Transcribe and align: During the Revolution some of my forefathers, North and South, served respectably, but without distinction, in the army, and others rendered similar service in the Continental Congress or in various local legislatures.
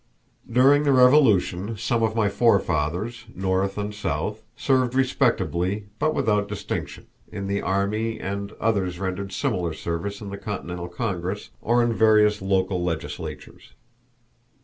During 0.51 0.81
the 0.81 0.91
Revolution 0.93 1.77
some 1.77 2.01
of 2.01 2.15
my 2.15 2.27
forefathers, 2.27 3.25
North 3.35 3.77
and 3.77 3.93
South, 3.93 4.43
served 4.55 4.95
respectably, 4.95 5.89
but 5.99 6.15
without 6.15 6.47
distinction, 6.47 7.05
in 7.31 7.45
the 7.45 7.61
army, 7.61 8.19
and 8.19 8.51
others 8.53 8.97
rendered 8.97 9.31
similar 9.31 9.73
service 9.73 10.19
in 10.19 10.31
the 10.31 10.39
Continental 10.39 10.87
Congress 10.89 11.51
or 11.61 11.83
in 11.83 11.93
various 11.93 12.41
local 12.41 12.83
legislatures. 12.83 13.73